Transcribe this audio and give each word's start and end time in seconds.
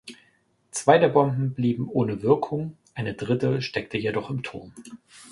Zwei 0.71 0.97
der 0.97 1.09
Bomben 1.09 1.53
blieben 1.53 1.87
ohne 1.87 2.23
Wirkung, 2.23 2.75
eine 2.95 3.13
dritte 3.13 3.61
steckte 3.61 3.99
jedoch 3.99 4.31
im 4.31 4.41
Turm. 4.41 4.73